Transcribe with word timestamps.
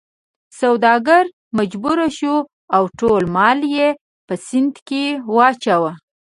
سوداګر 0.59 1.23
مجبور 1.57 1.97
شو 2.17 2.35
او 2.75 2.83
ټول 2.99 3.21
مال 3.35 3.59
یې 3.75 3.87
په 4.27 4.33
سیند 4.47 4.75
کې 4.87 5.03
واچاوه. 5.35 5.91